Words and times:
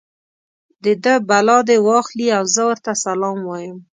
د 0.83 0.85
ده 1.03 1.13
بلا 1.29 1.57
دې 1.69 1.77
واخلي 1.87 2.27
او 2.37 2.43
زه 2.55 2.61
ورته 2.69 2.91
سلام 3.05 3.37
وایم. 3.49 3.77